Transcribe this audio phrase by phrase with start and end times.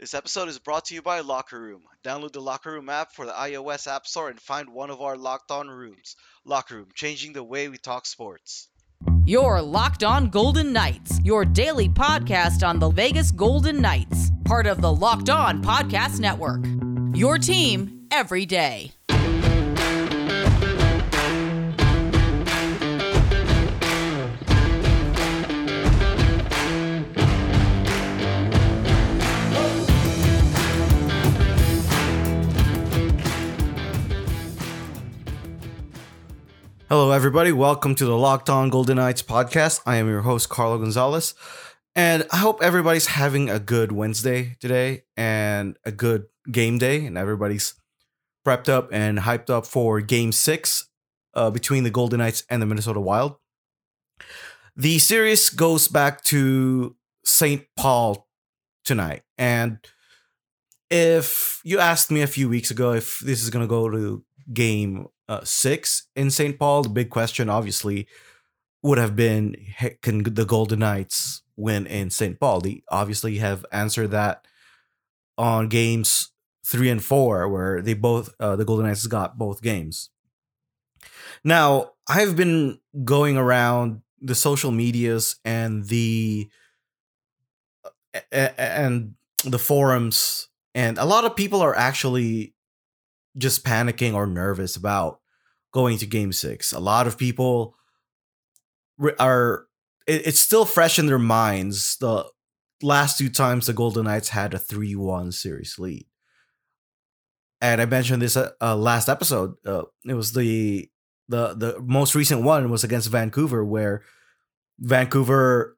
[0.00, 1.82] This episode is brought to you by Locker Room.
[2.02, 5.14] Download the Locker Room app for the iOS App Store and find one of our
[5.14, 6.16] locked on rooms.
[6.46, 8.68] Locker Room, changing the way we talk sports.
[9.26, 14.80] Your Locked On Golden Knights, your daily podcast on the Vegas Golden Knights, part of
[14.80, 16.64] the Locked On Podcast Network.
[17.14, 18.92] Your team every day.
[36.92, 37.52] Hello, everybody.
[37.52, 39.80] Welcome to the Locked On Golden Knights podcast.
[39.86, 41.34] I am your host, Carlo Gonzalez.
[41.94, 47.16] And I hope everybody's having a good Wednesday today and a good game day, and
[47.16, 47.74] everybody's
[48.44, 50.88] prepped up and hyped up for game six
[51.34, 53.36] uh, between the Golden Knights and the Minnesota Wild.
[54.74, 57.66] The series goes back to St.
[57.76, 58.26] Paul
[58.84, 59.22] tonight.
[59.38, 59.78] And
[60.90, 64.24] if you asked me a few weeks ago if this is going to go to
[64.52, 66.58] game uh, six in St.
[66.58, 68.08] Paul, the big question obviously
[68.82, 69.56] would have been
[70.02, 72.38] can the Golden Knights win in St.
[72.40, 72.60] Paul?
[72.60, 74.44] They obviously have answered that
[75.38, 76.32] on games
[76.66, 80.10] three and four, where they both uh, the Golden Knights got both games.
[81.44, 86.48] Now I've been going around the social medias and the
[88.32, 89.14] and
[89.44, 92.54] the forums, and a lot of people are actually
[93.38, 95.19] just panicking or nervous about
[95.72, 96.72] going to game six.
[96.72, 97.76] A lot of people
[99.18, 99.66] are,
[100.06, 101.96] it's still fresh in their minds.
[102.00, 102.24] The
[102.82, 106.06] last two times the Golden Knights had a 3 1 series lead.
[107.60, 109.54] And I mentioned this uh, uh, last episode.
[109.66, 110.88] Uh, it was the
[111.28, 114.02] the the most recent one was against Vancouver, where
[114.78, 115.76] Vancouver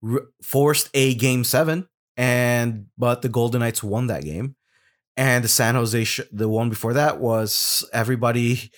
[0.00, 4.54] re- forced a game seven, and but the Golden Knights won that game
[5.16, 8.70] and the San Jose sh- the one before that was everybody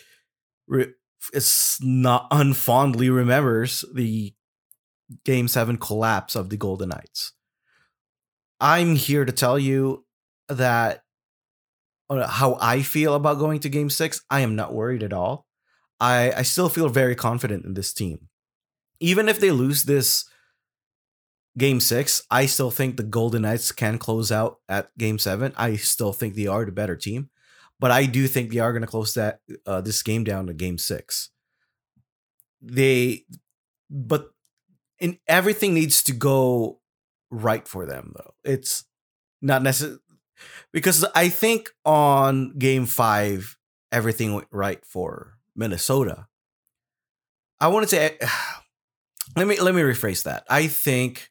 [0.66, 0.92] re-
[1.32, 4.34] it's not unfondly remembers the
[5.24, 7.32] game 7 collapse of the Golden Knights.
[8.60, 10.04] I'm here to tell you
[10.48, 11.02] that
[12.10, 15.46] how I feel about going to game 6, I am not worried at all.
[16.00, 18.28] I I still feel very confident in this team.
[19.00, 20.24] Even if they lose this
[21.56, 25.52] game six, I still think the Golden Knights can close out at game seven.
[25.56, 27.30] I still think they are the better team,
[27.78, 30.54] but I do think they are going to close that uh, this game down to
[30.54, 31.30] game six.
[32.60, 33.24] They,
[33.90, 34.30] but
[34.98, 36.80] in everything needs to go
[37.30, 38.34] right for them though.
[38.44, 38.84] It's
[39.42, 39.98] not necessary
[40.72, 43.56] because I think on game five
[43.92, 46.26] everything went right for Minnesota.
[47.60, 48.12] I want to
[49.36, 50.44] let me let me rephrase that.
[50.48, 51.30] I think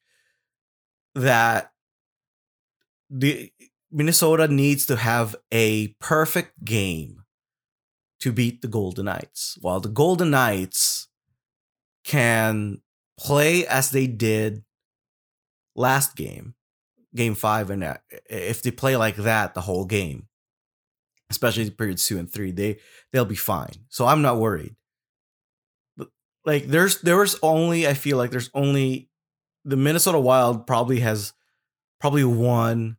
[1.16, 1.72] that
[3.10, 3.52] the
[3.92, 7.24] Minnesota needs to have a perfect game
[8.20, 9.58] to beat the Golden Knights.
[9.62, 11.08] While the Golden Knights
[12.04, 12.82] can
[13.20, 14.64] play as they did
[15.76, 16.56] last game,
[17.14, 17.98] game five, and uh,
[18.30, 20.28] if they play like that the whole game,
[21.30, 22.80] especially periods two and three, they
[23.12, 23.74] they'll be fine.
[23.90, 24.76] So I'm not worried.
[26.46, 29.10] Like there's there was only I feel like there's only
[29.66, 31.34] the Minnesota Wild probably has
[32.00, 32.98] probably won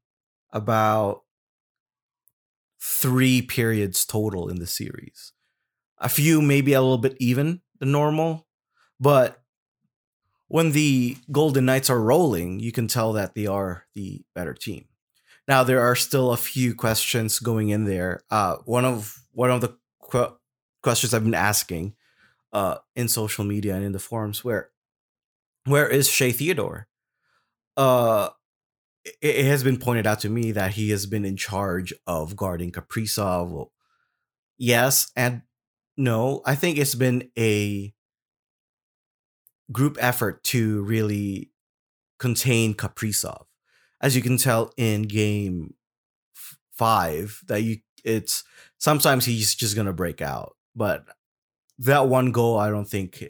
[0.50, 1.22] about
[2.80, 5.32] three periods total in the series.
[5.98, 8.46] A few maybe a little bit even than normal,
[9.00, 9.42] but
[10.48, 14.84] when the Golden Knights are rolling, you can tell that they are the better team.
[15.48, 18.22] Now there are still a few questions going in there.
[18.30, 20.36] Uh, one of one of the qu-
[20.82, 21.94] questions I've been asking
[22.52, 24.70] uh, in social media and in the forums where
[25.66, 26.86] where is Shea Theodore?
[27.76, 28.30] Uh,
[29.04, 32.36] it, it, has been pointed out to me that he has been in charge of
[32.36, 33.68] guarding Kaprizov.
[34.56, 35.42] Yes and
[35.96, 36.42] no.
[36.46, 37.92] I think it's been a
[39.72, 41.50] group effort to really
[42.18, 43.44] contain Kaprizov.
[44.00, 45.74] As you can tell in game
[46.72, 48.44] five, that you it's
[48.78, 51.06] sometimes he's just gonna break out, but
[51.78, 53.24] that one goal, I don't think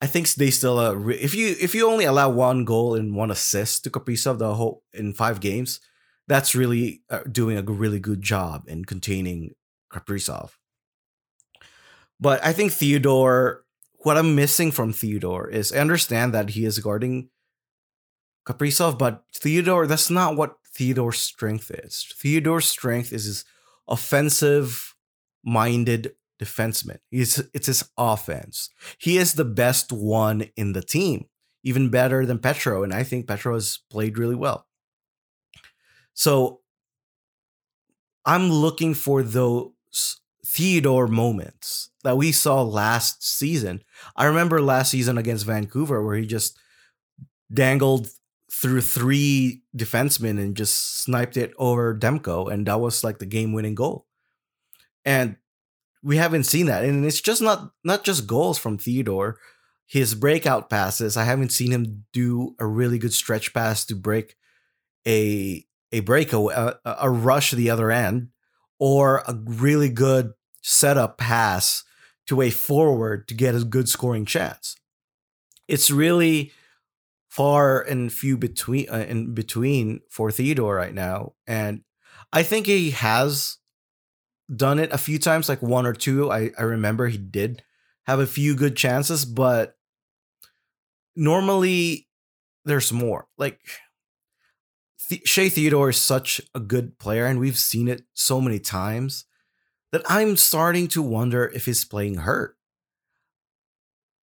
[0.00, 3.30] I think they still uh, if you if you only allow one goal and one
[3.30, 5.80] assist to Kaprizov the whole in five games,
[6.28, 9.54] that's really uh, doing a really good job in containing
[9.90, 10.50] Kaprizov.
[12.20, 13.64] But I think Theodore,
[13.98, 17.30] what I'm missing from Theodore is I understand that he is guarding
[18.46, 22.06] Kaprizov, but Theodore, that's not what Theodore's strength is.
[22.16, 23.44] Theodore's strength is his
[23.88, 24.94] offensive
[25.44, 26.98] minded defenseman.
[27.10, 28.70] It's it's his offense.
[28.98, 31.26] He is the best one in the team,
[31.62, 34.66] even better than Petro, and I think Petro has played really well.
[36.14, 36.60] So
[38.24, 39.72] I'm looking for those
[40.44, 43.82] Theodore moments that we saw last season.
[44.14, 46.58] I remember last season against Vancouver where he just
[47.52, 48.08] dangled
[48.50, 53.74] through three defensemen and just sniped it over Demko, and that was like the game-winning
[53.74, 54.06] goal.
[55.04, 55.36] And
[56.02, 59.38] we haven't seen that, and it's just not not just goals from Theodore.
[59.88, 64.36] His breakout passes, I haven't seen him do a really good stretch pass to break
[65.06, 68.28] a a breakaway, a, a rush the other end,
[68.78, 70.32] or a really good
[70.62, 71.84] setup pass
[72.26, 74.76] to a forward to get a good scoring chance.
[75.68, 76.52] It's really
[77.28, 81.82] far and few between uh, in between for Theodore right now, and
[82.32, 83.58] I think he has
[84.54, 86.30] done it a few times, like one or two.
[86.30, 87.62] I I remember he did
[88.06, 89.76] have a few good chances, but
[91.14, 92.08] normally
[92.64, 93.26] there's more.
[93.38, 93.60] Like
[95.24, 99.24] Shea Theodore is such a good player, and we've seen it so many times
[99.92, 102.56] that I'm starting to wonder if he's playing hurt.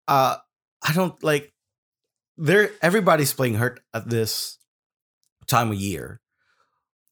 [0.07, 0.37] Uh,
[0.81, 1.53] I don't like
[2.37, 2.71] there.
[2.81, 4.57] Everybody's playing hurt at this
[5.47, 6.19] time of year,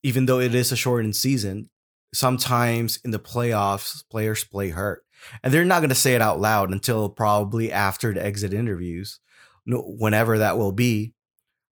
[0.04, 1.70] even though it is a shortened season.
[2.14, 5.04] Sometimes in the playoffs, players play hurt,
[5.44, 9.20] and they're not going to say it out loud until probably after the exit interviews,
[9.66, 11.14] whenever that will be.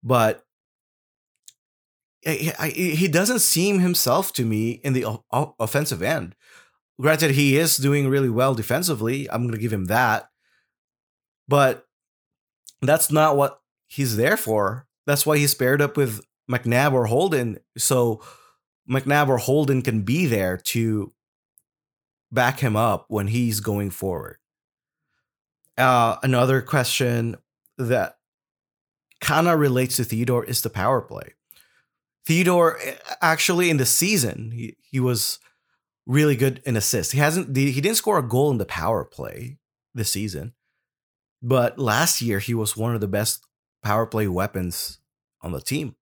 [0.04, 0.44] But
[2.22, 6.36] he doesn't seem himself to me in the offensive end.
[7.02, 9.30] Granted, he is doing really well defensively.
[9.30, 10.30] I'm going to give him that.
[11.48, 11.86] But
[12.82, 14.86] that's not what he's there for.
[15.08, 17.60] That's why he's paired up with McNabb or Holden.
[17.78, 18.22] So
[18.90, 21.14] McNabb or Holden can be there to
[22.32, 24.38] back him up when he's going forward.
[25.78, 27.38] Uh, another question
[27.78, 28.18] that
[29.22, 31.34] kind of relates to Theodore is the power play.
[32.26, 35.40] Theodore eh, actually in the season he, he was
[36.06, 37.14] really good in assists.
[37.14, 39.60] He hasn't he didn't score a goal in the power play
[39.94, 40.54] this season,
[41.42, 43.46] but last year he was one of the best
[43.84, 45.00] power play weapons
[45.42, 45.96] on the team.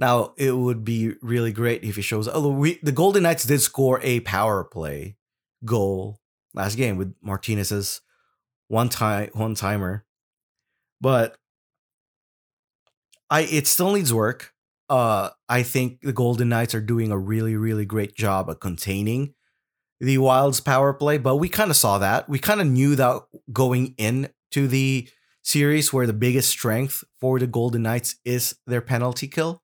[0.00, 2.26] Now it would be really great if he shows.
[2.26, 5.16] Although we, the Golden Knights did score a power play
[5.64, 6.18] goal
[6.54, 8.00] last game with Martinez's
[8.66, 10.04] one time one timer,
[11.00, 11.36] but
[13.28, 14.52] I it still needs work
[14.90, 19.34] uh, I think the Golden Knights are doing a really, really great job of containing
[20.00, 21.16] the Wild's power play.
[21.16, 22.28] But we kind of saw that.
[22.28, 25.08] We kind of knew that going into the
[25.42, 29.62] series where the biggest strength for the Golden Knights is their penalty kill.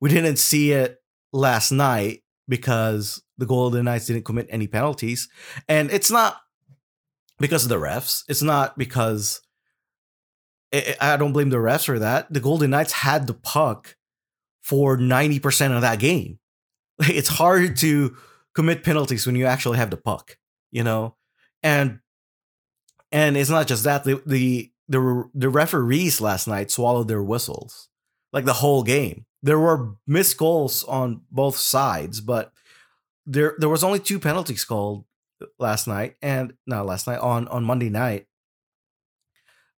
[0.00, 0.98] We didn't see it
[1.32, 5.28] last night because the Golden Knights didn't commit any penalties.
[5.68, 6.40] And it's not
[7.38, 8.24] because of the refs.
[8.28, 9.40] It's not because
[11.00, 12.32] I don't blame the refs for that.
[12.32, 13.96] The Golden Knights had the puck
[14.62, 16.38] for 90% of that game.
[17.00, 18.16] It's hard to
[18.54, 20.36] commit penalties when you actually have the puck,
[20.72, 21.14] you know?
[21.62, 22.00] And
[23.12, 27.88] and it's not just that the the the, the referees last night swallowed their whistles
[28.32, 29.26] like the whole game.
[29.42, 32.52] There were missed goals on both sides, but
[33.26, 35.04] there there was only two penalties called
[35.58, 38.26] last night and not last night on on Monday night.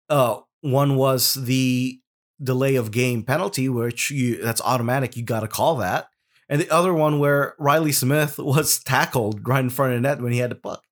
[0.08, 2.00] Uh one was the
[2.42, 5.16] delay of game penalty, which you that's automatic.
[5.16, 6.08] You got to call that.
[6.48, 10.20] And the other one where Reilly Smith was tackled right in front of the net
[10.20, 10.82] when he had the puck.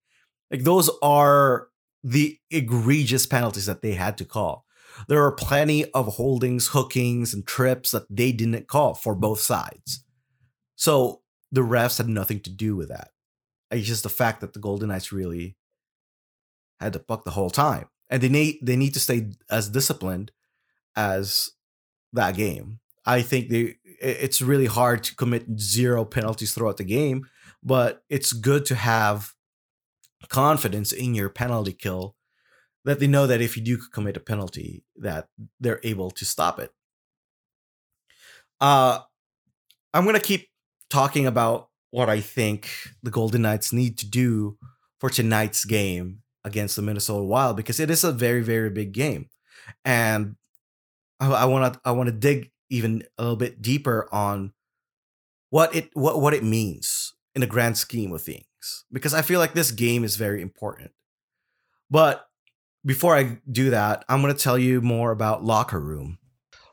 [0.50, 1.68] Like those are
[2.04, 4.64] the egregious penalties that they had to call.
[5.06, 10.04] There are plenty of holdings, hookings, and trips that they didn't call for both sides.
[10.76, 13.10] So the refs had nothing to do with that.
[13.70, 15.56] It's just the fact that the Golden Knights really
[16.80, 17.86] had the puck the whole time.
[18.10, 20.32] And they need they need to stay as disciplined
[20.96, 21.50] as
[22.12, 22.80] that game.
[23.04, 27.26] I think they it's really hard to commit zero penalties throughout the game,
[27.62, 29.34] but it's good to have
[30.28, 32.16] confidence in your penalty kill
[32.84, 35.28] that they know that if you do commit a penalty that
[35.60, 36.70] they're able to stop it.
[38.60, 39.00] Uh
[39.94, 40.48] I'm going to keep
[40.90, 42.70] talking about what I think
[43.02, 44.58] the Golden Knights need to do
[45.00, 49.28] for tonight's game against the Minnesota Wild because it is a very very big game.
[49.84, 50.36] And
[51.20, 54.52] I want to I want to dig even a little bit deeper on
[55.50, 59.40] what it what what it means in the grand scheme of things because I feel
[59.40, 60.92] like this game is very important.
[61.90, 62.27] But
[62.88, 66.16] before I do that, I'm going to tell you more about Locker Room.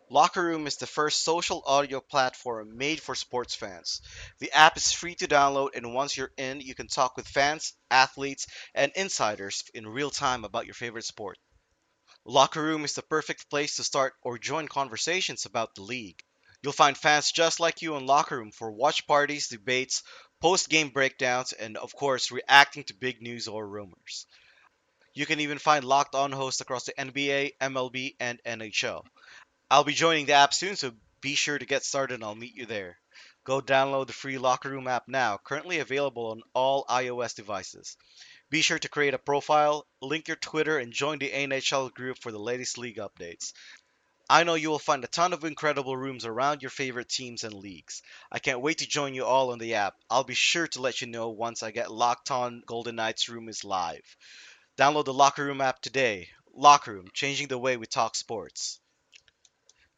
[0.09, 3.99] Locker Room is the first social audio platform made for sports fans.
[4.39, 7.73] The app is free to download, and once you're in, you can talk with fans,
[7.91, 11.37] athletes, and insiders in real time about your favorite sport.
[12.23, 16.23] Locker Room is the perfect place to start or join conversations about the league.
[16.63, 20.01] You'll find fans just like you in locker room for watch parties, debates,
[20.39, 24.27] post-game breakdowns, and of course, reacting to big news or rumors.
[25.15, 29.05] You can even find locked on hosts across the NBA, MLB, and NHL.
[29.71, 30.91] I'll be joining the app soon, so
[31.21, 32.99] be sure to get started and I'll meet you there.
[33.45, 37.95] Go download the free Locker Room app now, currently available on all iOS devices.
[38.49, 42.33] Be sure to create a profile, link your Twitter, and join the NHL group for
[42.33, 43.53] the latest league updates.
[44.29, 47.53] I know you will find a ton of incredible rooms around your favorite teams and
[47.53, 48.01] leagues.
[48.29, 49.95] I can't wait to join you all on the app.
[50.09, 53.47] I'll be sure to let you know once I get Locked On Golden Knights room
[53.47, 54.17] is live.
[54.77, 56.27] Download the Locker Room app today.
[56.53, 58.81] Locker Room, changing the way we talk sports.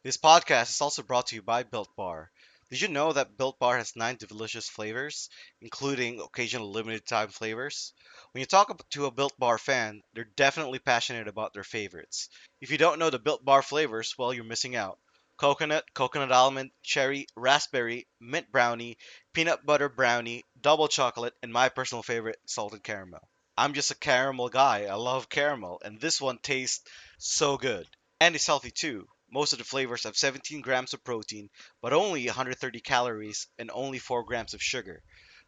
[0.04, 2.30] This podcast is also brought to you by Built Bar.
[2.70, 5.30] Did you know that Built Bar has nine delicious flavors,
[5.60, 7.92] including occasional limited time flavors?
[8.30, 12.28] When you talk to a Built Bar fan, they're definitely passionate about their favorites.
[12.60, 15.00] If you don't know the Built Bar flavors, well, you're missing out.
[15.38, 18.96] Coconut, coconut almond, cherry, raspberry, mint brownie,
[19.32, 23.28] peanut butter brownie, double chocolate, and my personal favorite, salted caramel.
[23.58, 24.84] I'm just a caramel guy.
[24.84, 26.88] I love caramel, and this one tastes
[27.18, 27.88] so good.
[28.20, 29.08] And it's healthy too.
[29.32, 31.50] Most of the flavors have 17 grams of protein,
[31.82, 35.02] but only 130 calories and only 4 grams of sugar.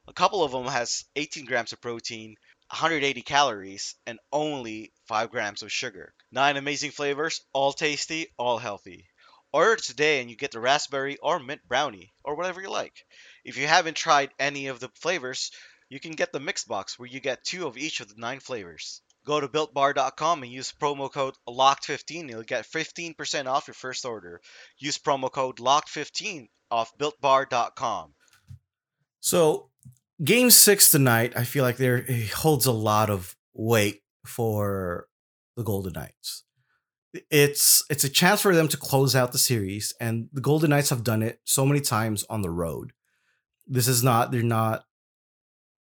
[0.09, 2.35] A couple of them has 18 grams of protein,
[2.71, 6.13] 180 calories, and only 5 grams of sugar.
[6.33, 9.07] Nine amazing flavors, all tasty, all healthy.
[9.53, 13.07] Order today and you get the raspberry or mint brownie, or whatever you like.
[13.45, 15.53] If you haven't tried any of the flavors,
[15.91, 18.41] you can get the mix box where you get two of each of the nine
[18.41, 19.03] flavors.
[19.27, 22.31] Go to builtbar.com and use promo code LOCKED15.
[22.31, 24.41] You'll get 15% off your first order.
[24.79, 28.15] Use promo code LOCKED15 off builtbar.com.
[29.19, 29.69] So,
[30.25, 35.09] game six tonight, I feel like there holds a lot of weight for
[35.57, 36.45] the Golden Knights.
[37.29, 40.91] It's it's a chance for them to close out the series, and the Golden Knights
[40.91, 42.93] have done it so many times on the road.
[43.67, 44.85] This is not they're not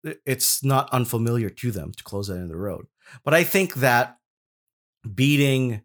[0.07, 2.85] Uh, it's not unfamiliar to them to close out in the road.
[3.23, 4.17] But I think that
[5.13, 5.81] beating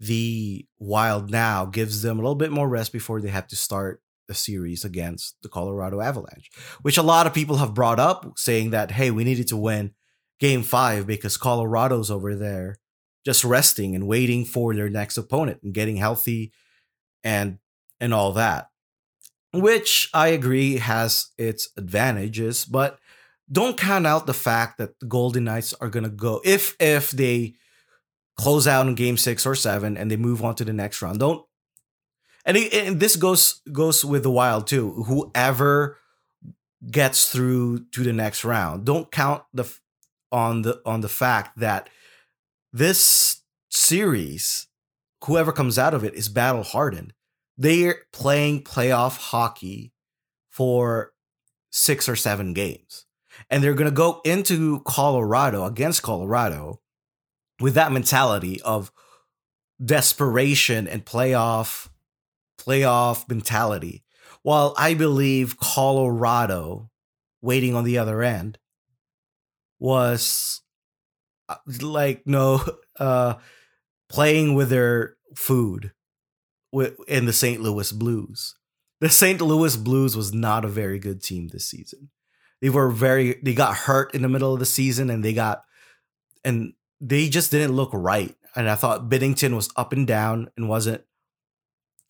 [0.00, 4.00] the Wild now gives them a little bit more rest before they have to start
[4.28, 6.50] a series against the Colorado Avalanche,
[6.82, 9.94] which a lot of people have brought up, saying that, hey, we needed to win
[10.38, 12.76] game five because Colorado's over there
[13.24, 16.52] just resting and waiting for their next opponent and getting healthy
[17.24, 17.58] and
[18.00, 18.68] and all that
[19.52, 22.98] which i agree has its advantages but
[23.50, 27.54] don't count out the fact that the Golden Knights are gonna go if if they
[28.36, 31.18] close out in game six or seven and they move on to the next round.
[31.18, 31.44] Don't
[32.44, 35.04] and, it, and this goes goes with the Wild too.
[35.04, 35.98] Whoever
[36.90, 39.70] gets through to the next round, don't count the
[40.30, 41.88] on the on the fact that
[42.72, 44.66] this series,
[45.24, 47.12] whoever comes out of it, is battle hardened.
[47.56, 49.92] They're playing playoff hockey
[50.48, 51.12] for
[51.70, 53.04] six or seven games
[53.50, 56.80] and they're going to go into Colorado against Colorado
[57.60, 58.92] with that mentality of
[59.82, 61.88] desperation and playoff
[62.60, 64.04] playoff mentality.
[64.42, 66.90] While I believe Colorado
[67.40, 68.58] waiting on the other end
[69.78, 70.62] was
[71.48, 72.60] uh, like no
[72.98, 73.34] uh
[74.08, 75.92] playing with their food
[77.06, 77.62] in the St.
[77.62, 78.54] Louis Blues.
[79.00, 79.40] The St.
[79.40, 82.10] Louis Blues was not a very good team this season
[82.60, 85.64] they were very they got hurt in the middle of the season and they got
[86.44, 88.34] and they just didn't look right.
[88.56, 91.02] And I thought Binnington was up and down and wasn't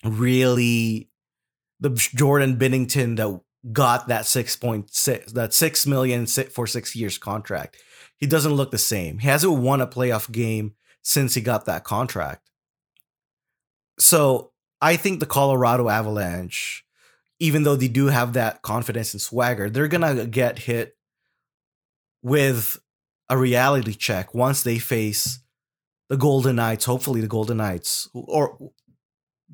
[0.05, 1.11] really
[1.81, 3.41] the Jordan Binnington that
[3.73, 7.77] got that 6.6 that 6 million for 6 years contract.
[8.17, 9.19] He doesn't look the same.
[9.19, 12.51] He hasn't won a playoff game since he got that contract.
[13.99, 16.85] So, I think the Colorado Avalanche
[17.39, 20.97] even though they do have that confidence and swagger, they're gonna get hit
[22.23, 22.81] with
[23.29, 25.41] a reality check once they face
[26.09, 28.73] the Golden Knights, hopefully the Golden Knights, or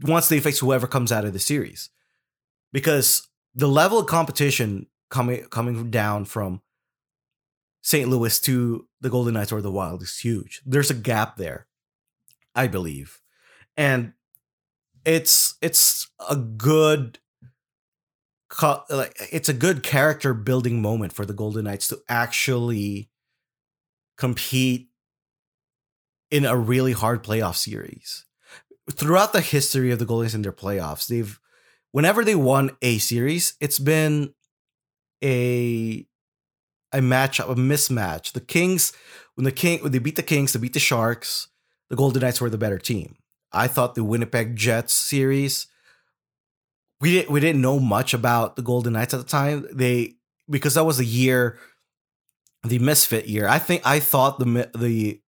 [0.02, 1.90] once they face whoever comes out of the series.
[2.72, 6.62] Because the level of competition coming coming down from
[7.82, 8.08] St.
[8.08, 10.62] Louis to the Golden Knights or the Wild is huge.
[10.64, 11.66] There's a gap there,
[12.54, 13.20] I believe.
[13.76, 14.14] And
[15.04, 17.18] it's it's a good
[18.62, 23.10] like it's a good character building moment for the Golden Knights to actually
[24.16, 24.88] compete
[26.30, 28.24] in a really hard playoff series.
[28.90, 31.38] Throughout the history of the Golden Knights in their playoffs, they've
[31.92, 34.34] whenever they won a series, it's been
[35.22, 36.06] a
[36.92, 38.32] a match a mismatch.
[38.32, 38.92] The Kings
[39.34, 41.48] when the King when they beat the Kings, they beat the Sharks,
[41.88, 43.16] the Golden Knights were the better team.
[43.52, 45.66] I thought the Winnipeg Jets series
[47.04, 49.66] we didn't we didn't know much about the Golden Knights at the time.
[49.70, 50.14] They
[50.48, 51.58] because that was the year,
[52.62, 53.46] the misfit year.
[53.46, 55.20] I think I thought the the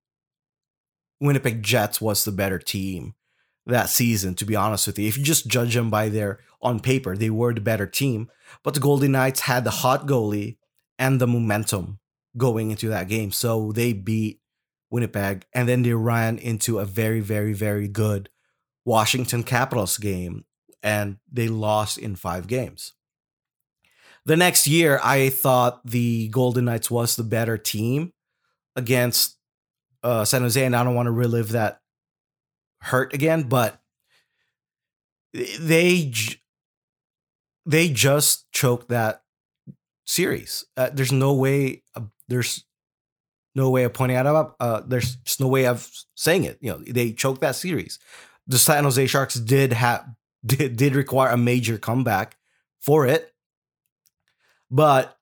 [1.20, 3.14] Winnipeg Jets was the better team
[3.66, 4.34] that season.
[4.36, 7.28] To be honest with you, if you just judge them by their on paper, they
[7.28, 8.30] were the better team.
[8.62, 10.56] But the Golden Knights had the hot goalie
[10.98, 11.98] and the momentum
[12.38, 14.40] going into that game, so they beat
[14.90, 18.30] Winnipeg, and then they ran into a very, very, very good
[18.86, 20.46] Washington Capitals game,
[20.86, 22.92] and they lost in five games.
[24.24, 28.12] The next year, I thought the Golden Knights was the better team
[28.76, 29.36] against
[30.04, 31.80] uh, San Jose, and I don't want to relive that
[32.82, 33.80] hurt again, but
[35.32, 36.12] they
[37.66, 39.22] they just choked that
[40.06, 40.64] series.
[40.76, 41.82] Uh, there's no way.
[41.96, 42.64] Uh, there's
[43.56, 44.56] no way of pointing out about.
[44.60, 46.58] Uh, there's just no way of saying it.
[46.60, 47.98] You know, they choked that series.
[48.46, 50.06] The San Jose Sharks did have
[50.46, 52.36] did, did require a major comeback
[52.80, 53.34] for it,
[54.70, 55.16] but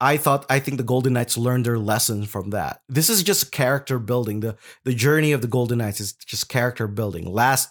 [0.00, 2.82] I thought I think the Golden Knights learned their lesson from that.
[2.88, 4.40] This is just character building.
[4.40, 7.24] the The journey of the Golden Knights is just character building.
[7.24, 7.70] Last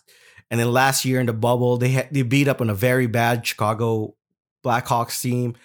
[0.49, 3.07] and then last year in the bubble, they had, they beat up on a very
[3.07, 4.15] bad Chicago
[4.63, 5.55] Blackhawks team,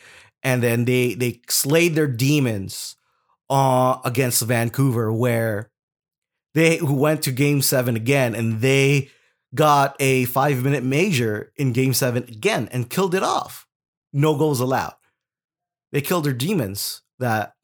[0.42, 2.96] and then they they slayed their demons
[3.49, 5.70] uh, against Vancouver, where
[6.54, 9.10] they went to Game Seven again, and they
[9.54, 13.66] got a five minute major in Game Seven again and killed it off.
[14.12, 14.95] No goals allowed.
[15.92, 17.54] They killed their demons that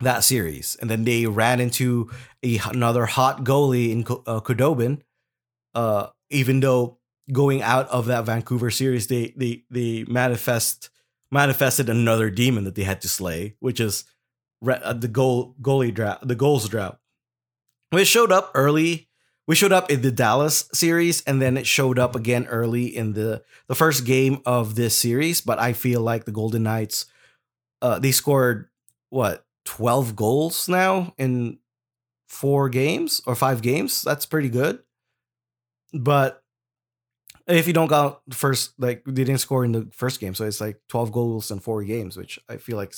[0.00, 2.10] that series, and then they ran into
[2.42, 5.00] a, another hot goalie in uh, Khudobin.
[5.74, 6.98] Uh, even though
[7.30, 10.90] going out of that Vancouver series, they they they manifest
[11.30, 14.04] manifested another demon that they had to slay, which is
[14.68, 16.98] uh, the goal goalie drought, the goals drought.
[17.90, 19.08] We showed up early.
[19.46, 23.14] We showed up in the Dallas series, and then it showed up again early in
[23.14, 25.40] the the first game of this series.
[25.40, 27.06] But I feel like the Golden Knights,
[27.80, 28.68] uh, they scored
[29.10, 31.58] what twelve goals now in
[32.28, 34.02] four games or five games.
[34.02, 34.78] That's pretty good.
[35.92, 36.42] But
[37.48, 40.60] if you don't count first, like they didn't score in the first game, so it's
[40.60, 42.94] like twelve goals in four games, which I feel like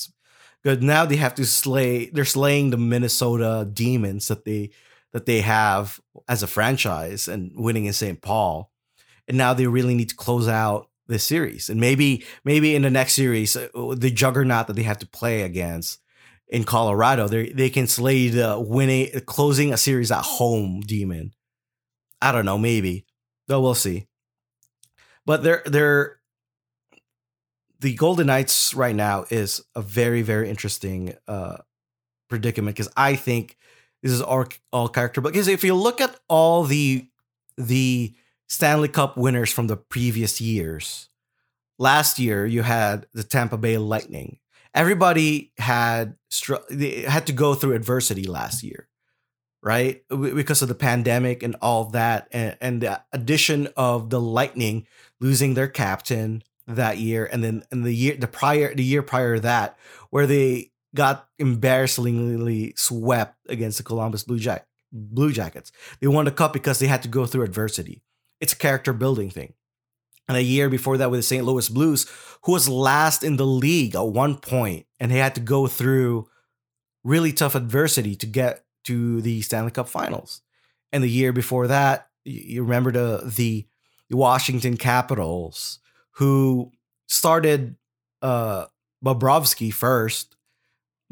[0.62, 0.83] good.
[0.83, 2.11] Now they have to slay.
[2.11, 4.71] They're slaying the Minnesota Demons that they
[5.14, 8.20] that they have as a franchise and winning in St.
[8.20, 8.70] Paul,
[9.27, 11.70] and now they really need to close out this series.
[11.70, 15.42] And maybe maybe in the next series, uh, the juggernaut that they have to play
[15.42, 16.00] against
[16.48, 21.33] in Colorado, they they can slay the winning closing a series at home demon.
[22.20, 23.07] I don't know, maybe.
[23.46, 24.09] Though we'll see.
[25.24, 26.18] But they're they're
[27.79, 31.59] the Golden Knights right now is a very very interesting uh,
[32.29, 33.57] predicament because I think
[34.05, 35.23] this is all all character.
[35.23, 37.09] Because if you look at all the
[37.57, 38.14] the
[38.49, 41.09] Stanley Cup winners from the previous years,
[41.79, 44.38] last year you had the Tampa Bay Lightning.
[44.75, 46.17] Everybody had
[47.09, 48.88] had to go through adversity last year,
[49.62, 50.03] right?
[50.11, 54.87] Because of the pandemic and all that, and, and the addition of the Lightning
[55.19, 59.37] losing their captain that year, and then and the year the prior the year prior
[59.37, 59.79] to that,
[60.11, 65.73] where they got embarrassingly swept against the Columbus Blue Jack Blue Jackets.
[66.01, 68.03] They won the cup because they had to go through adversity.
[68.41, 69.55] It's a character building thing.
[70.29, 71.45] And a year before that with the St.
[71.45, 72.07] Louis Blues,
[72.45, 76.29] who was last in the league at one point, and they had to go through
[77.03, 80.41] really tough adversity to get to the Stanley Cup Finals.
[80.93, 83.67] And the year before that, you remember the
[84.09, 85.81] the Washington Capitals,
[86.13, 86.73] who
[87.09, 87.77] started
[88.23, 88.67] uh,
[89.05, 90.37] Bobrovsky first.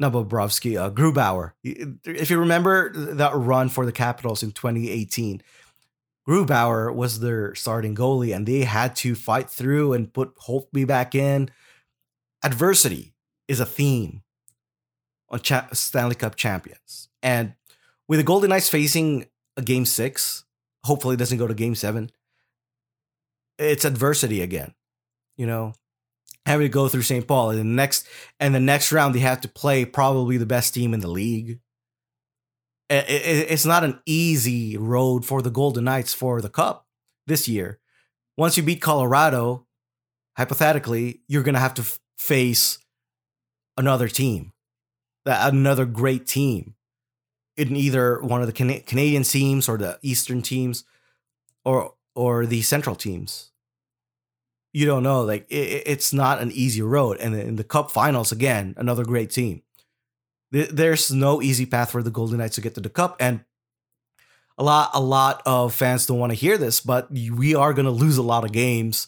[0.03, 1.53] Not Bobrovsky, uh, Grubauer.
[1.63, 5.41] If you remember that run for the Capitals in 2018,
[6.27, 11.15] Grubauer was their starting goalie, and they had to fight through and put Holtby back
[11.15, 11.49] in.
[12.43, 13.13] Adversity
[13.47, 14.23] is a theme
[15.29, 17.53] on cha- Stanley Cup champions, and
[18.07, 19.25] with the Golden Knights facing
[19.57, 20.45] a Game Six,
[20.85, 22.09] hopefully it doesn't go to Game Seven
[23.57, 24.73] it's adversity again.
[25.37, 25.73] You know,
[26.45, 27.27] having to go through St.
[27.27, 28.07] Paul and the next
[28.39, 31.59] and the next round they have to play probably the best team in the league.
[32.89, 36.87] It's not an easy road for the Golden Knights for the cup
[37.25, 37.79] this year.
[38.37, 39.65] Once you beat Colorado,
[40.37, 41.85] hypothetically, you're going to have to
[42.17, 42.77] face
[43.77, 44.51] another team,
[45.25, 46.75] another great team
[47.55, 50.83] in either one of the Canadian teams or the Eastern teams,
[51.63, 53.52] or or the Central teams
[54.73, 55.21] you don't know.
[55.21, 57.17] Like it, it's not an easy road.
[57.19, 59.61] And in the Cup Finals, again, another great team.
[60.51, 63.43] There's no easy path for the Golden Knights to get to the Cup, and
[64.55, 67.85] a lot, a lot of fans don't want to hear this, but we are going
[67.85, 69.07] to lose a lot of games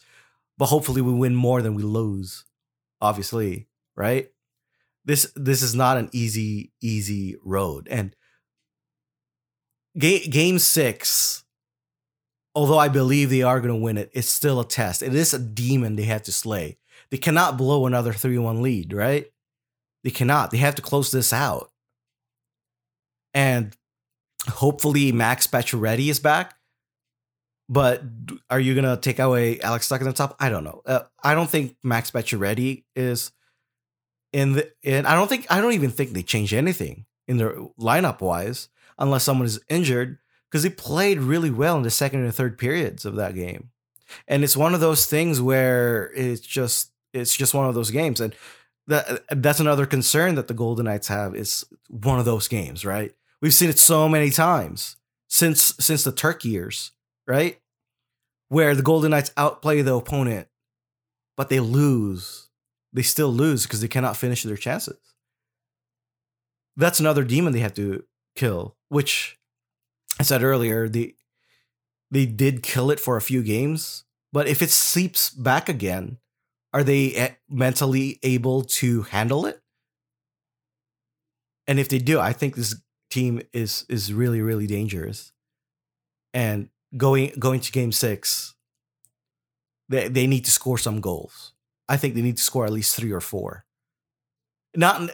[0.58, 2.46] but hopefully we win more than we lose.
[3.02, 4.32] Obviously, right?
[5.04, 8.16] This this is not an easy easy road, and
[9.98, 11.44] game game six.
[12.56, 15.04] Although I believe they are going to win it, it's still a test.
[15.04, 16.78] It is a demon they have to slay.
[17.12, 19.28] They cannot blow another 3 1 lead, right?
[20.04, 20.52] They cannot.
[20.52, 21.72] They have to close this out.
[23.34, 23.76] And
[24.48, 26.56] hopefully Max Pacioretty is back.
[27.68, 28.04] But
[28.50, 30.36] are you gonna take away Alex Tuch in the top?
[30.40, 30.82] I don't know.
[30.86, 33.32] Uh, I don't think Max Pacioretty is
[34.32, 34.72] in the.
[34.84, 38.70] And I don't think I don't even think they change anything in their lineup wise
[39.00, 40.20] unless someone is injured
[40.56, 43.72] because he played really well in the second and third periods of that game.
[44.26, 48.22] And it's one of those things where it's just it's just one of those games
[48.22, 48.34] and
[48.88, 53.14] that that's another concern that the Golden Knights have is one of those games, right?
[53.42, 54.96] We've seen it so many times
[55.28, 56.94] since since the Turk years,
[57.28, 57.60] right?
[58.48, 60.48] Where the Golden Knights outplay the opponent,
[61.36, 62.48] but they lose.
[62.94, 65.16] They still lose because they cannot finish their chances.
[66.78, 68.06] That's another demon they have to
[68.38, 69.38] kill, which
[70.20, 71.16] I said earlier, they
[72.12, 76.20] they did kill it for a few games, but if it sleeps back again,
[76.74, 79.62] are they mentally able to handle it?
[81.68, 82.76] And if they do, I think this
[83.10, 85.32] team is is really really dangerous.
[86.34, 88.56] And going going to game 6,
[89.90, 91.54] they they need to score some goals.
[91.88, 93.66] I think they need to score at least 3 or 4.
[94.76, 95.10] Not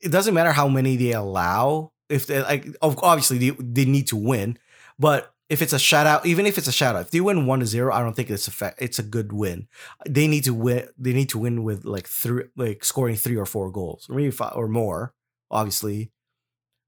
[0.00, 4.16] it doesn't matter how many they allow if they like obviously they, they need to
[4.16, 4.58] win,
[4.98, 7.66] but if it's a shutout, even if it's a shutout, if they win one to
[7.66, 9.68] zero, I don't think it's a fa- it's a good win.
[10.08, 10.88] They need to win.
[10.98, 14.30] They need to win with like three, like scoring three or four goals, or maybe
[14.30, 15.14] five or more,
[15.50, 16.10] obviously.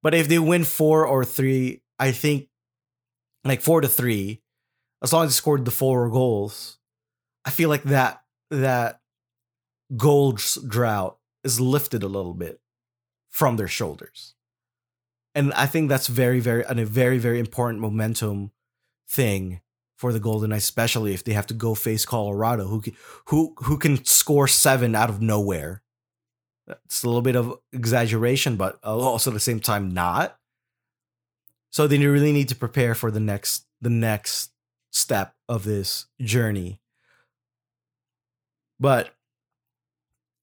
[0.03, 2.49] But if they win four or three, I think
[3.45, 4.43] like four to three,
[5.03, 6.79] as long as they scored the four goals,
[7.45, 9.01] I feel like that that
[9.97, 10.33] goal
[10.67, 12.61] drought is lifted a little bit
[13.31, 14.35] from their shoulders
[15.38, 18.51] and I think that's very, very, and a very, very important momentum
[19.09, 19.61] thing
[19.96, 22.96] for the Golden Knights, especially if they have to go face Colorado, who can,
[23.27, 25.83] who who can score seven out of nowhere.
[26.87, 30.37] It's a little bit of exaggeration, but also at the same time not.
[31.70, 34.51] So they really need to prepare for the next the next
[34.90, 36.81] step of this journey.
[38.81, 39.14] But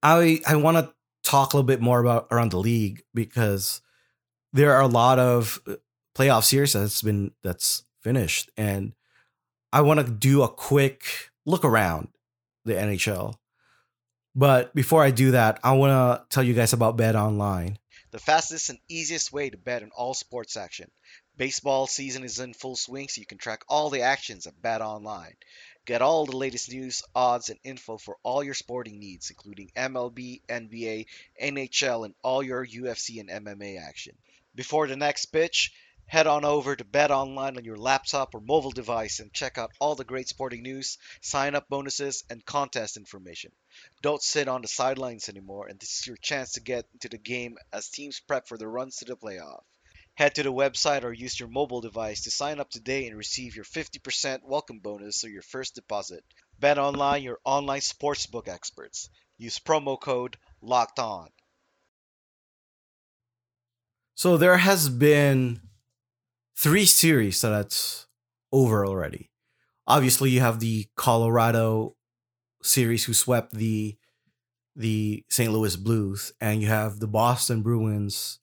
[0.02, 0.94] I I want to
[1.30, 3.82] talk a little bit more about around the league because
[4.56, 5.74] there are a lot of uh,
[6.16, 8.94] playoff series that's been that's finished, and
[9.74, 12.08] I want to do a quick look around
[12.64, 13.36] the NHL.
[14.34, 17.78] But before I do that, I want to tell you guys about Bet Online.
[18.12, 20.90] The fastest and easiest way to bet on all sports action.
[21.36, 24.82] Baseball season is in full swing, so you can track all the actions at Bet
[24.82, 25.36] Online.
[25.86, 30.42] Get all the latest news, odds, and info for all your sporting needs, including MLB,
[30.48, 31.08] NBA,
[31.42, 34.16] NHL, and all your UFC and MMA action.
[34.56, 35.74] Before the next pitch,
[36.06, 39.74] head on over to Bet Online on your laptop or mobile device and check out
[39.82, 43.52] all the great sporting news, sign up bonuses, and contest information.
[44.02, 47.18] Don't sit on the sidelines anymore, and this is your chance to get into the
[47.18, 49.66] game as teams prep for the runs to the playoff.
[50.14, 53.58] Head to the website or use your mobile device to sign up today and receive
[53.58, 56.24] your 50% welcome bonus or your first deposit.
[56.58, 59.10] Bet Online, your online sportsbook experts.
[59.38, 61.30] Use promo code LOCKED ON.
[64.16, 65.60] So there has been
[66.58, 68.08] three series that's
[68.52, 69.30] over already.
[69.86, 71.96] Obviously, you have the Colorado
[72.64, 73.98] series who swept the
[74.78, 75.52] the St.
[75.52, 78.40] Louis Blues, and you have the Boston Bruins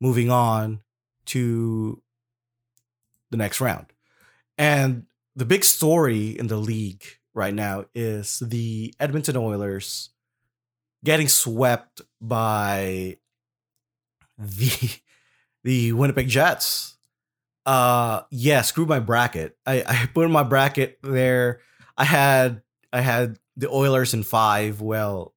[0.00, 0.80] moving on
[1.26, 2.02] to
[3.30, 3.86] the next round.
[4.58, 5.04] And
[5.36, 10.10] the big story in the league right now is the Edmonton Oilers
[11.02, 13.18] getting swept by
[14.38, 14.90] the
[15.64, 16.96] the Winnipeg Jets.
[17.66, 19.56] Uh yeah, screw my bracket.
[19.66, 21.60] I, I put in my bracket there.
[21.96, 24.80] I had I had the Oilers in five.
[24.80, 25.34] Well,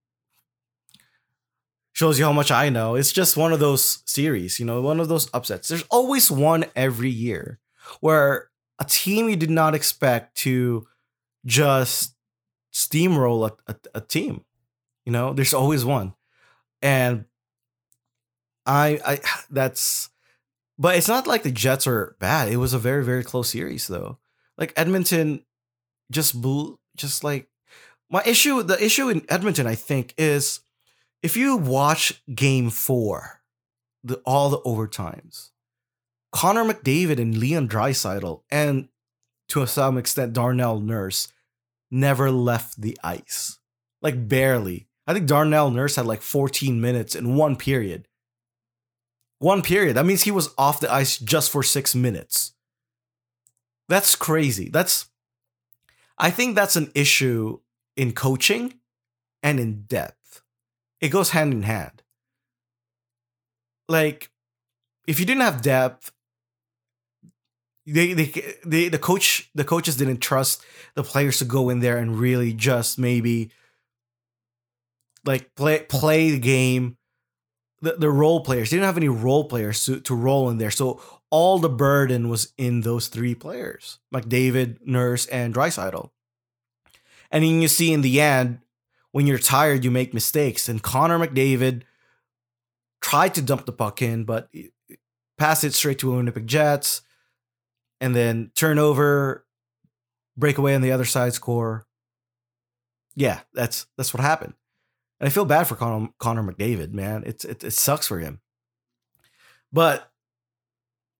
[1.93, 2.95] shows you how much I know.
[2.95, 5.67] It's just one of those series, you know, one of those upsets.
[5.67, 7.60] There's always one every year
[8.01, 10.86] where a team you did not expect to
[11.45, 12.13] just
[12.71, 14.43] steamroll a, a, a team.
[15.05, 16.13] You know, there's always one.
[16.81, 17.25] And
[18.67, 20.10] I I that's
[20.80, 22.49] but it's not like the Jets are bad.
[22.49, 24.17] It was a very very close series though.
[24.58, 25.43] Like Edmonton
[26.12, 27.47] just blew just like
[28.10, 30.62] my issue the issue in Edmonton I think is
[31.23, 33.41] if you watch game 4
[34.03, 35.49] the all the overtimes
[36.32, 38.89] Connor McDavid and Leon Draisaitl and
[39.49, 41.32] to a some extent Darnell Nurse
[41.89, 43.60] never left the ice.
[44.01, 44.88] Like barely.
[45.06, 48.07] I think Darnell Nurse had like 14 minutes in one period.
[49.39, 49.95] One period.
[49.95, 52.54] That means he was off the ice just for six minutes.
[53.88, 54.69] That's crazy.
[54.69, 55.10] That's,
[56.17, 57.60] I think that's an issue
[57.95, 58.80] in coaching
[59.43, 60.41] and in depth.
[61.00, 62.02] It goes hand in hand.
[63.88, 64.32] Like,
[65.08, 66.12] if you didn't have depth,
[67.86, 68.34] they, they,
[68.65, 72.52] they, the coach, the coaches didn't trust the players to go in there and really
[72.52, 73.52] just maybe
[75.26, 76.96] like play play the game.
[77.82, 80.72] The, the role players they didn't have any role players to, to roll in there,
[80.72, 86.10] so all the burden was in those three players, like David, Nurse, and Draisaitl.
[87.32, 88.60] And then you see in the end,
[89.12, 90.70] when you're tired, you make mistakes.
[90.70, 91.84] And Connor McDavid
[93.02, 94.50] tried to dump the puck in, but
[95.38, 97.02] pass it straight to Winnipeg Jets,
[98.00, 99.46] and then turnover,
[100.36, 101.86] breakaway on the other side, score.
[103.16, 104.54] Yeah, that's that's what happened.
[105.19, 107.23] And I feel bad for Connor, Connor McDavid, man.
[107.25, 108.39] It's it, it sucks for him.
[109.71, 110.12] But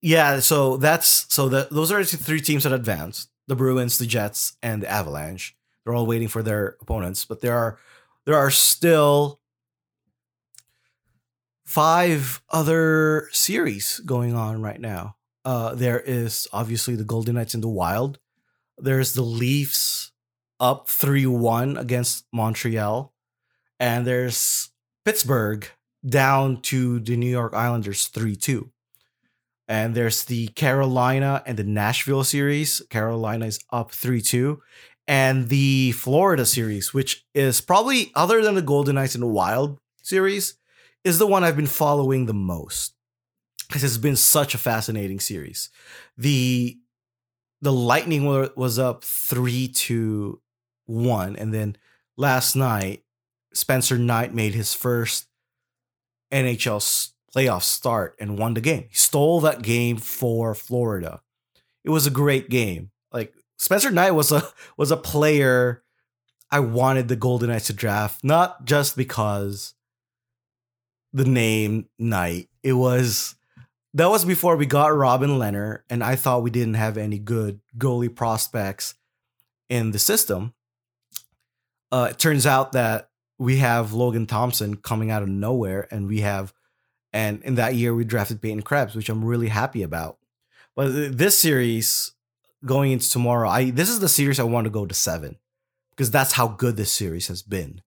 [0.02, 4.06] yeah, so that's so the those are the three teams that advanced: the Bruins, the
[4.06, 5.56] Jets, and the Avalanche.
[5.84, 7.80] They're all waiting for their opponents, but there are
[8.26, 9.40] there are still
[11.66, 15.16] five other series going on right now.
[15.44, 18.20] Uh, there is obviously the Golden Knights in the Wild.
[18.78, 20.12] There's the Leafs
[20.60, 23.14] up 3 1 against Montreal.
[23.80, 24.70] And there's
[25.06, 25.68] Pittsburgh
[26.08, 28.70] down to the New York Islanders 3 2.
[29.68, 32.82] And there's the Carolina and the Nashville series.
[32.90, 34.62] Carolina is up 3 2.
[35.08, 39.80] And the Florida series, which is probably, other than the Golden Knights and the Wild
[40.04, 40.56] series,
[41.04, 42.94] is the one I've been following the most.
[43.68, 45.70] Because it's been such a fascinating series.
[46.18, 46.78] The
[47.62, 50.42] the Lightning was up 3 to
[50.86, 51.36] 1.
[51.36, 51.76] And then
[52.16, 53.04] last night,
[53.58, 55.28] Spencer Knight made his first
[56.32, 58.86] NHL playoff start and won the game.
[58.90, 61.22] He stole that game for Florida.
[61.84, 62.92] It was a great game.
[63.12, 65.84] Like Spencer Knight was a was a player
[66.52, 69.74] I wanted the Golden Knights to draft, not just because
[71.12, 72.50] the name Knight.
[72.62, 73.36] It was
[73.96, 77.60] that was before we got Robin Lehner, and I thought we didn't have any good
[77.76, 78.94] goalie prospects
[79.68, 80.54] in the system.
[81.92, 86.22] Uh, it turns out that we have Logan Thompson coming out of nowhere, and we
[86.22, 86.54] have,
[87.14, 90.18] and in that year we drafted Peyton Krebs, which I'm really happy about.
[90.76, 92.14] But this series
[92.66, 95.38] going into tomorrow, I this is the series I want to go to seven
[95.92, 97.82] because that's how good this series has been.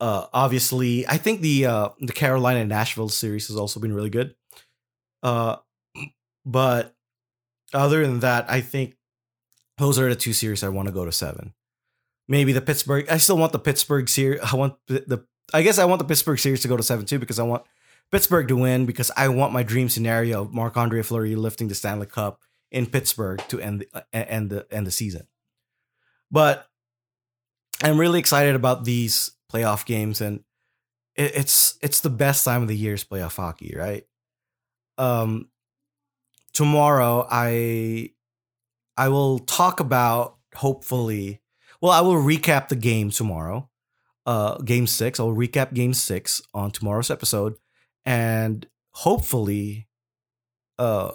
[0.00, 4.34] Uh, obviously, I think the uh, the Carolina Nashville series has also been really good.
[5.22, 5.56] Uh,
[6.46, 6.94] but
[7.74, 8.96] other than that, I think
[9.76, 11.52] those are the two series I want to go to seven
[12.30, 13.06] maybe the Pittsburgh.
[13.10, 14.40] I still want the Pittsburgh series.
[14.40, 17.04] I want the, the I guess I want the Pittsburgh series to go to seven
[17.04, 17.64] two because I want
[18.10, 21.74] Pittsburgh to win because I want my dream scenario of Marc Andre Fleury lifting the
[21.74, 22.40] Stanley Cup
[22.70, 25.26] in Pittsburgh to end the, uh, end the end the season.
[26.30, 26.66] But
[27.82, 30.44] I'm really excited about these playoff games and
[31.16, 34.06] it, it's it's the best time of the year's playoff hockey, right?
[34.96, 35.48] Um
[36.52, 38.10] tomorrow I
[38.96, 41.39] I will talk about hopefully
[41.80, 43.68] well, I will recap the game tomorrow.
[44.26, 45.18] Uh, game six.
[45.18, 47.56] I'll recap game six on tomorrow's episode,
[48.04, 49.88] and hopefully,
[50.78, 51.12] uh,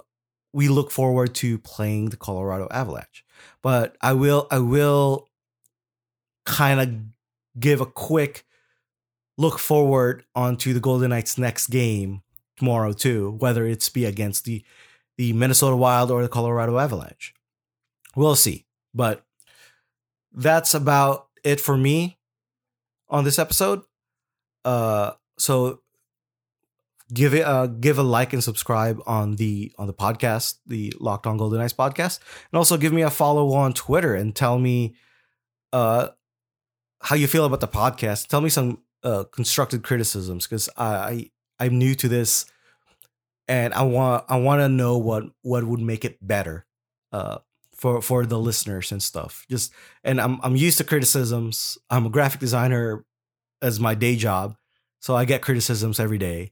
[0.53, 3.23] we look forward to playing the Colorado Avalanche.
[3.61, 5.29] But I will, I will,
[6.45, 8.45] kind of give a quick
[9.37, 12.21] look forward onto the Golden Knights' next game
[12.57, 14.63] tomorrow too, whether it's be against the
[15.17, 17.33] the Minnesota Wild or the Colorado Avalanche.
[18.15, 18.65] We'll see.
[18.93, 19.24] But
[20.35, 22.17] that's about it for me
[23.09, 23.81] on this episode.
[24.63, 25.81] Uh, so
[27.13, 31.27] give it uh give a like and subscribe on the on the podcast, the Locked
[31.27, 32.19] On Golden Knights podcast,
[32.51, 34.95] and also give me a follow on Twitter and tell me
[35.71, 36.09] uh
[37.01, 38.27] how you feel about the podcast.
[38.27, 42.45] Tell me some uh constructed criticisms because I, I I'm new to this
[43.47, 46.65] and I want I want to know what what would make it better.
[47.11, 47.37] Uh,
[47.75, 49.45] for for the listeners and stuff.
[49.49, 51.77] Just and I'm I'm used to criticisms.
[51.89, 53.05] I'm a graphic designer
[53.61, 54.55] as my day job,
[54.99, 56.51] so I get criticisms every day.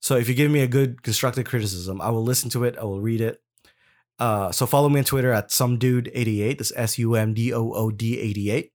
[0.00, 2.76] So if you give me a good constructive criticism, I will listen to it.
[2.78, 3.42] I will read it.
[4.18, 7.52] Uh, so follow me on Twitter at some dude 88 That's S U M D
[7.52, 8.72] O O D 88.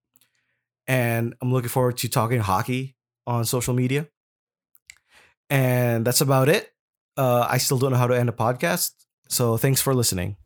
[0.87, 4.07] And I'm looking forward to talking hockey on social media.
[5.49, 6.71] And that's about it.
[7.17, 8.91] Uh, I still don't know how to end a podcast.
[9.29, 10.37] So thanks for listening.